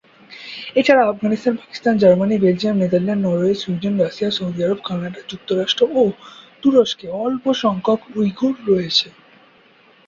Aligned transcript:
এছাড়া 0.75 1.03
Afghanistan, 1.07 1.53
Pakistan, 1.57 1.93
Germany, 1.97 2.35
Belgium, 2.37 2.75
Netherland, 2.79 3.23
Norway, 3.25 3.55
Sweden, 3.55 3.93
Russia, 3.97 4.29
Saudi 4.31 4.59
Arab, 4.63 4.79
Canada, 4.87 5.21
যুক্তরাষ্ট্র 5.31 5.83
ও 5.91 6.01
তুরস্কে 6.61 7.07
অল্পসংখ্যক 7.21 8.01
উইঘুর 8.15 8.55
রয়েছে। 8.69 9.07